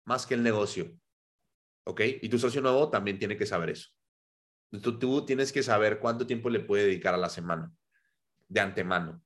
[0.07, 0.91] más que el negocio.
[1.87, 2.01] ¿Ok?
[2.23, 3.91] Y tu socio nuevo también tiene que saber eso.
[4.81, 7.71] Tú, tienes que saber cuánto tiempo le puede dedicar a la semana
[8.49, 9.23] de antemano.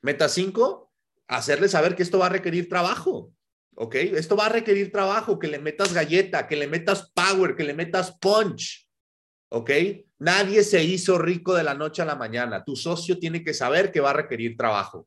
[0.00, 0.90] Meta 5,
[1.28, 3.34] hacerle saber que esto va a requerir trabajo.
[3.74, 3.94] ¿Ok?
[3.96, 7.74] Esto va a requerir trabajo, que le metas galleta, que le metas power, que le
[7.74, 8.81] metas punch.
[9.54, 9.70] ¿Ok?
[10.18, 12.64] Nadie se hizo rico de la noche a la mañana.
[12.64, 15.06] Tu socio tiene que saber que va a requerir trabajo,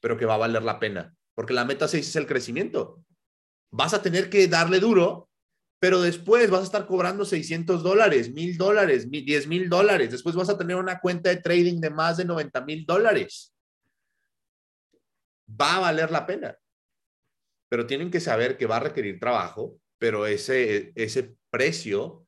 [0.00, 3.04] pero que va a valer la pena, porque la meta 6 es el crecimiento.
[3.70, 5.30] Vas a tener que darle duro,
[5.78, 10.10] pero después vas a estar cobrando 600 dólares, mil dólares, 10 mil dólares.
[10.10, 13.54] Después vas a tener una cuenta de trading de más de 90 mil dólares.
[15.48, 16.58] Va a valer la pena,
[17.68, 22.27] pero tienen que saber que va a requerir trabajo, pero ese, ese precio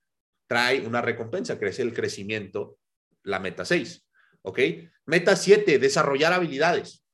[0.50, 2.76] trae una recompensa, crece el crecimiento,
[3.22, 4.04] la meta 6.
[4.42, 4.58] ¿Ok?
[5.06, 7.06] Meta 7, desarrollar habilidades.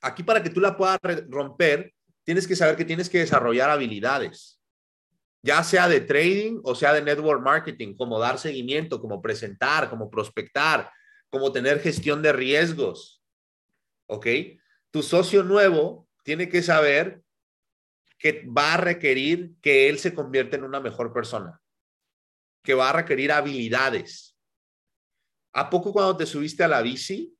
[0.00, 4.60] Aquí para que tú la puedas romper, tienes que saber que tienes que desarrollar habilidades,
[5.44, 10.10] ya sea de trading o sea de network marketing, como dar seguimiento, como presentar, como
[10.10, 10.90] prospectar,
[11.30, 13.22] como tener gestión de riesgos.
[14.08, 14.26] ¿Ok?
[14.90, 17.22] Tu socio nuevo tiene que saber
[18.18, 21.61] que va a requerir que él se convierta en una mejor persona
[22.62, 24.36] que va a requerir habilidades.
[25.54, 27.36] ¿A poco cuando te subiste a la bici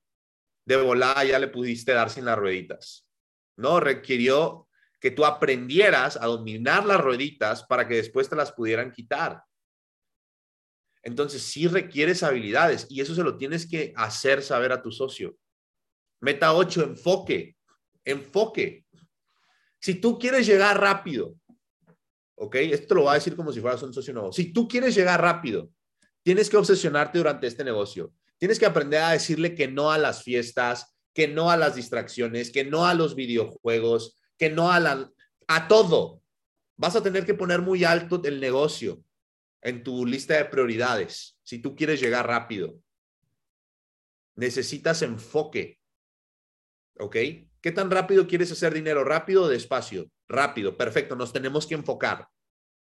[0.64, 3.08] de volada ya le pudiste dar sin las rueditas.
[3.56, 4.68] No, requirió
[5.00, 9.42] que tú aprendieras a dominar las rueditas para que después te las pudieran quitar.
[11.02, 15.36] Entonces, sí requieres habilidades y eso se lo tienes que hacer saber a tu socio.
[16.20, 17.56] Meta 8, enfoque.
[18.04, 18.86] Enfoque.
[19.80, 21.34] Si tú quieres llegar rápido,
[22.36, 22.56] ¿ok?
[22.56, 24.32] Esto lo voy a decir como si fueras un socio nuevo.
[24.32, 25.70] Si tú quieres llegar rápido,
[26.22, 28.12] tienes que obsesionarte durante este negocio.
[28.38, 32.50] Tienes que aprender a decirle que no a las fiestas, que no a las distracciones,
[32.50, 35.10] que no a los videojuegos, que no a la,
[35.46, 36.22] a todo.
[36.76, 39.02] Vas a tener que poner muy alto el negocio
[39.60, 42.78] en tu lista de prioridades si tú quieres llegar rápido.
[44.34, 45.78] Necesitas enfoque.
[46.98, 47.16] ¿Ok?
[47.62, 49.04] ¿Qué tan rápido quieres hacer dinero?
[49.04, 50.10] ¿Rápido o despacio?
[50.28, 51.14] Rápido, perfecto.
[51.14, 52.26] Nos tenemos que enfocar.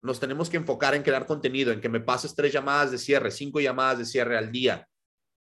[0.03, 3.31] Nos tenemos que enfocar en crear contenido, en que me pases tres llamadas de cierre,
[3.31, 4.89] cinco llamadas de cierre al día.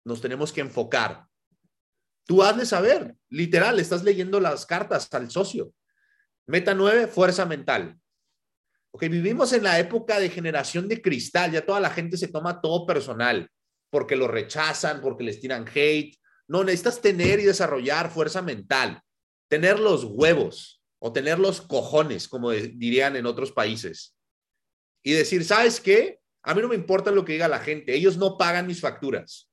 [0.05, 1.25] Nos tenemos que enfocar.
[2.25, 5.73] Tú has de saber, literal, estás leyendo las cartas al socio.
[6.45, 7.99] Meta nueve, fuerza mental.
[8.91, 12.61] Ok, vivimos en la época de generación de cristal, ya toda la gente se toma
[12.61, 13.49] todo personal,
[13.91, 16.15] porque lo rechazan, porque les tiran hate.
[16.49, 19.03] No, necesitas tener y desarrollar fuerza mental,
[19.47, 24.17] tener los huevos o tener los cojones, como dirían en otros países.
[25.03, 26.19] Y decir, ¿sabes qué?
[26.41, 29.51] A mí no me importa lo que diga la gente, ellos no pagan mis facturas.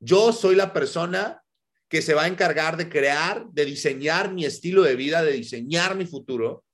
[0.00, 1.44] Yo soy la persona
[1.86, 5.96] que se va a encargar de crear, de diseñar mi estilo de vida, de diseñar
[5.96, 6.64] mi futuro,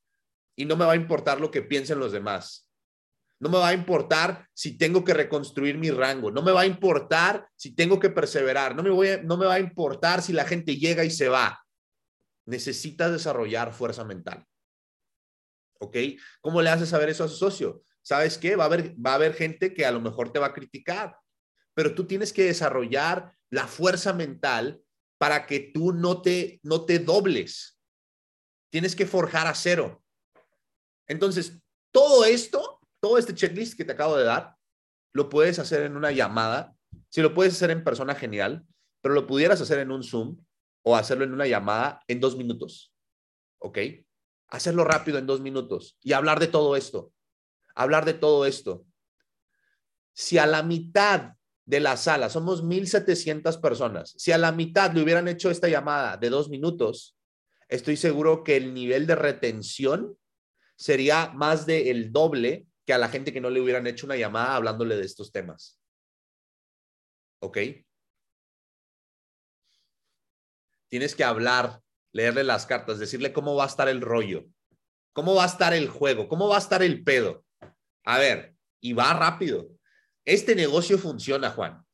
[0.56, 2.63] y no me va a importar lo que piensen los demás.
[3.44, 6.66] No me va a importar si tengo que reconstruir mi rango, no me va a
[6.66, 10.46] importar si tengo que perseverar, no me, voy no me va a importar si la
[10.46, 11.62] gente llega y se va.
[12.46, 14.46] Necesitas desarrollar fuerza mental.
[15.78, 15.94] ¿Ok?
[16.40, 17.82] ¿Cómo le haces saber eso a su socio?
[18.00, 18.56] ¿Sabes qué?
[18.56, 21.18] Va a haber, va a haber gente que a lo mejor te va a criticar,
[21.74, 24.82] pero tú tienes que desarrollar la fuerza mental
[25.18, 27.78] para que tú no te, no te dobles.
[28.70, 30.02] Tienes que forjar a cero.
[31.06, 31.60] Entonces,
[31.92, 32.73] todo esto,
[33.04, 34.56] todo este checklist que te acabo de dar,
[35.12, 36.74] lo puedes hacer en una llamada.
[37.10, 38.64] Si lo puedes hacer en persona, genial,
[39.02, 40.42] pero lo pudieras hacer en un Zoom
[40.80, 42.94] o hacerlo en una llamada en dos minutos.
[43.58, 43.78] ¿Ok?
[44.48, 47.12] Hacerlo rápido en dos minutos y hablar de todo esto.
[47.74, 48.86] Hablar de todo esto.
[50.14, 51.34] Si a la mitad
[51.66, 54.14] de la sala, somos 1.700 personas.
[54.16, 57.18] Si a la mitad le hubieran hecho esta llamada de dos minutos,
[57.68, 60.16] estoy seguro que el nivel de retención
[60.74, 64.16] sería más del el doble que a la gente que no le hubieran hecho una
[64.16, 65.80] llamada hablándole de estos temas.
[67.40, 67.58] ¿Ok?
[70.88, 71.80] Tienes que hablar,
[72.12, 74.44] leerle las cartas, decirle cómo va a estar el rollo,
[75.12, 77.44] cómo va a estar el juego, cómo va a estar el pedo.
[78.04, 79.70] A ver, y va rápido.
[80.24, 81.84] Este negocio funciona, Juan.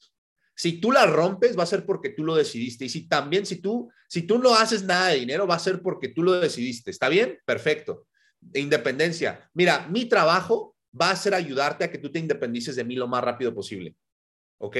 [0.55, 2.85] Si tú la rompes, va a ser porque tú lo decidiste.
[2.85, 5.81] Y si también, si tú, si tú no haces nada de dinero, va a ser
[5.81, 6.90] porque tú lo decidiste.
[6.90, 7.38] ¿Está bien?
[7.46, 8.07] Perfecto.
[8.53, 9.48] Independencia.
[9.55, 13.09] Mira, mi trabajo va a ser ayudarte a que tú te independices de mí lo
[13.09, 13.96] más rápido posible.
[14.59, 14.76] ¿Ok?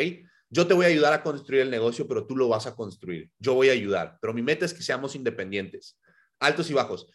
[0.49, 3.31] Yo te voy a ayudar a construir el negocio, pero tú lo vas a construir.
[3.38, 5.99] Yo voy a ayudar, pero mi meta es que seamos independientes.
[6.40, 7.07] Altos y bajos.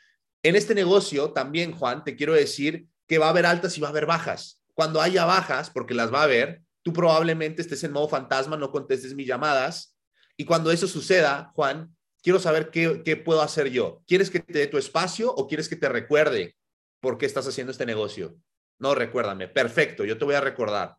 [0.41, 3.87] En este negocio también, Juan, te quiero decir que va a haber altas y va
[3.87, 4.61] a haber bajas.
[4.73, 8.71] Cuando haya bajas, porque las va a haber, tú probablemente estés en modo fantasma, no
[8.71, 9.97] contestes mis llamadas.
[10.37, 14.01] Y cuando eso suceda, Juan, quiero saber qué, puedo hacer yo.
[14.07, 16.55] ¿Quieres que te dé tu espacio o quieres que te recuerde
[16.99, 18.35] por qué estás haciendo este negocio?
[18.79, 19.47] No, recuérdame.
[19.47, 20.97] Perfecto, yo te voy a recordar.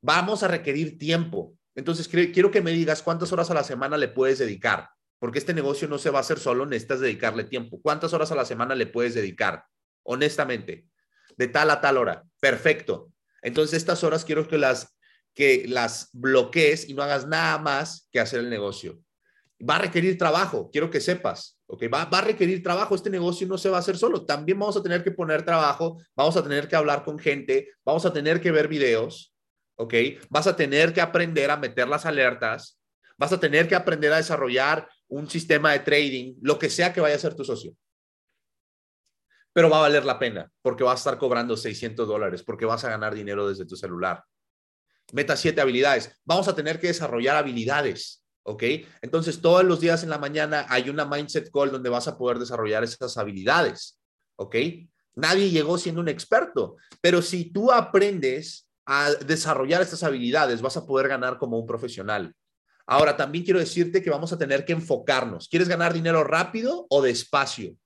[0.00, 1.54] Vamos a requerir tiempo.
[1.74, 5.54] Entonces, quiero que me digas cuántas horas a la semana le puedes dedicar, porque este
[5.54, 7.80] negocio no se va a hacer solo, necesitas dedicarle tiempo.
[7.80, 9.64] ¿Cuántas horas a la semana le puedes dedicar?
[10.02, 10.86] Honestamente,
[11.36, 12.24] de tal a tal hora.
[12.40, 13.12] Perfecto.
[13.42, 14.96] Entonces, estas horas quiero que las,
[15.34, 19.00] que las bloquees y no hagas nada más que hacer el negocio.
[19.60, 21.84] Va a requerir trabajo, quiero que sepas, ¿ok?
[21.92, 24.82] Va, a requerir trabajo, este negocio no se va a hacer solo, también vamos a
[24.82, 28.50] tener que poner trabajo, vamos a tener que hablar con gente, vamos a tener que
[28.50, 29.34] ver videos,
[29.76, 29.94] ¿ok?
[30.28, 32.80] Vas a tener que aprender a meter las alertas,
[33.16, 37.00] vas a tener que aprender a desarrollar un sistema de trading, lo que sea que
[37.00, 37.74] vaya a ser tu socio
[39.58, 42.84] pero va a valer la pena porque vas a estar cobrando 600 dólares, porque vas
[42.84, 44.22] a ganar dinero desde tu celular.
[45.12, 46.16] Meta siete habilidades.
[46.24, 48.62] Vamos a tener que desarrollar habilidades, ¿ok?
[49.02, 52.38] Entonces, todos los días en la mañana hay una mindset call donde vas a poder
[52.38, 54.00] desarrollar esas habilidades,
[54.36, 54.56] ¿ok?
[55.14, 60.86] Nadie llegó siendo un experto, pero si tú aprendes a desarrollar estas habilidades, vas a
[60.86, 62.34] poder ganar como un profesional.
[62.86, 65.46] Ahora, también quiero decirte que vamos a tener que enfocarnos.
[65.48, 67.76] ¿Quieres ganar dinero rápido o despacio?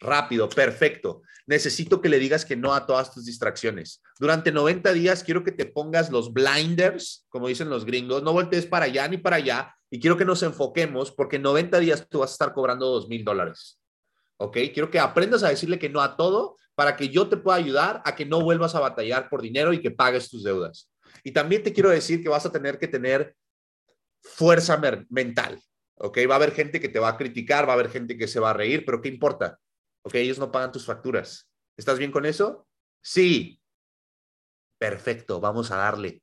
[0.00, 1.22] rápido, perfecto.
[1.46, 4.02] Necesito que le digas que no a todas tus distracciones.
[4.18, 8.66] Durante 90 días quiero que te pongas los blinders, como dicen los gringos, no voltees
[8.66, 12.20] para allá ni para allá, y quiero que nos enfoquemos porque en 90 días tú
[12.20, 13.80] vas a estar cobrando dos mil dólares.
[14.36, 14.56] ¿Ok?
[14.72, 18.02] Quiero que aprendas a decirle que no a todo para que yo te pueda ayudar
[18.04, 20.90] a que no vuelvas a batallar por dinero y que pagues tus deudas.
[21.24, 23.34] Y también te quiero decir que vas a tener que tener
[24.22, 25.60] fuerza mental.
[25.96, 26.18] ¿Ok?
[26.30, 28.38] Va a haber gente que te va a criticar, va a haber gente que se
[28.38, 29.58] va a reír, pero ¿qué importa?
[30.02, 30.14] ¿Ok?
[30.14, 31.50] Ellos no pagan tus facturas.
[31.76, 32.68] ¿Estás bien con eso?
[33.02, 33.60] Sí.
[34.78, 36.22] Perfecto, vamos a darle.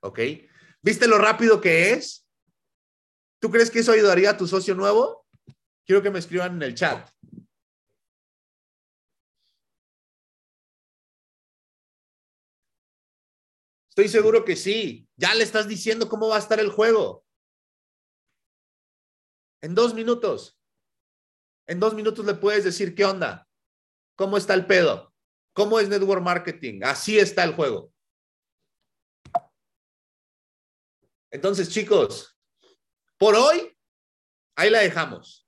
[0.00, 0.20] ¿Ok?
[0.80, 2.23] ¿Viste lo rápido que es?
[3.44, 5.26] ¿Tú crees que eso ayudaría a tu socio nuevo?
[5.84, 7.10] Quiero que me escriban en el chat.
[13.90, 15.06] Estoy seguro que sí.
[15.16, 17.26] Ya le estás diciendo cómo va a estar el juego.
[19.60, 20.58] En dos minutos.
[21.66, 23.46] En dos minutos le puedes decir qué onda,
[24.16, 25.12] cómo está el pedo,
[25.52, 26.80] cómo es network marketing.
[26.82, 27.92] Así está el juego.
[31.30, 32.33] Entonces, chicos,
[33.18, 33.76] por hoy,
[34.56, 35.46] ahí la dejamos.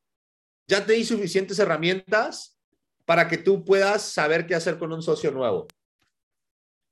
[0.69, 2.59] Ya te di suficientes herramientas
[3.05, 5.67] para que tú puedas saber qué hacer con un socio nuevo.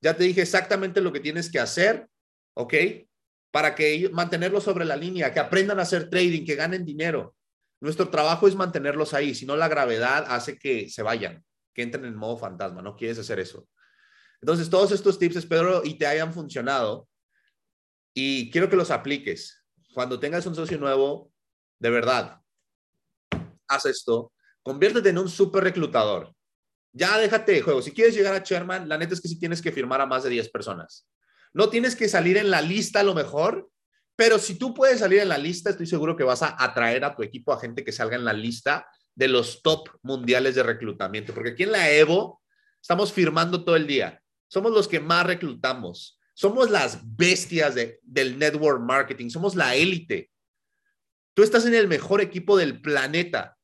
[0.01, 2.09] Ya te dije exactamente lo que tienes que hacer,
[2.55, 2.75] ¿ok?
[3.51, 7.35] Para que mantenerlos sobre la línea, que aprendan a hacer trading, que ganen dinero.
[7.81, 11.45] Nuestro trabajo es mantenerlos ahí, si no la gravedad hace que se vayan,
[11.75, 13.69] que entren en modo fantasma, no quieres hacer eso.
[14.41, 17.09] Entonces, todos estos tips espero y te hayan funcionado
[18.15, 19.64] y quiero que los apliques.
[19.95, 21.31] Cuando tengas un socio nuevo,
[21.79, 22.41] de verdad,
[23.69, 24.33] haz esto,
[24.63, 26.35] conviértete en un super reclutador.
[26.93, 27.81] Ya déjate de juego.
[27.81, 30.25] Si quieres llegar a Chairman, la neta es que sí tienes que firmar a más
[30.25, 31.09] de 10 personas.
[31.53, 33.71] No tienes que salir en la lista a lo mejor,
[34.17, 37.15] pero si tú puedes salir en la lista, estoy seguro que vas a atraer a
[37.15, 41.33] tu equipo a gente que salga en la lista de los top mundiales de reclutamiento.
[41.33, 42.43] Porque aquí en la Evo
[42.81, 44.21] estamos firmando todo el día.
[44.49, 46.19] Somos los que más reclutamos.
[46.35, 50.31] Somos las bestias del network marketing, somos la élite.
[51.33, 53.57] Tú estás en el mejor equipo del planeta.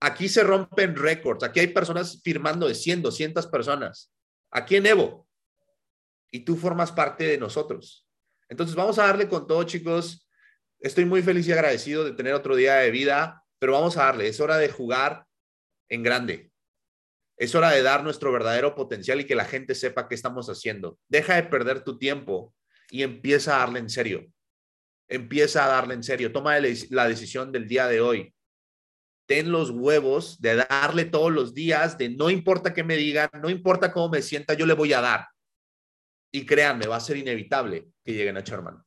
[0.00, 4.12] Aquí se rompen récords, aquí hay personas firmando de 100, 200 personas.
[4.50, 5.28] Aquí en Evo.
[6.30, 8.06] Y tú formas parte de nosotros.
[8.48, 10.28] Entonces vamos a darle con todo, chicos.
[10.78, 14.28] Estoy muy feliz y agradecido de tener otro día de vida, pero vamos a darle.
[14.28, 15.26] Es hora de jugar
[15.88, 16.49] en grande.
[17.40, 20.98] Es hora de dar nuestro verdadero potencial y que la gente sepa qué estamos haciendo.
[21.08, 22.54] Deja de perder tu tiempo
[22.90, 24.26] y empieza a darle en serio.
[25.08, 26.32] Empieza a darle en serio.
[26.32, 28.34] Toma la decisión del día de hoy.
[29.26, 33.48] Ten los huevos de darle todos los días, de no importa qué me digan, no
[33.48, 35.26] importa cómo me sienta, yo le voy a dar.
[36.30, 38.84] Y créanme, va a ser inevitable que lleguen a Charman.